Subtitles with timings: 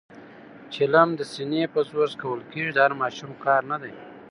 [0.73, 3.93] چلم د سینې په زور څکول کېږي، د هر ماشوم کار نه دی.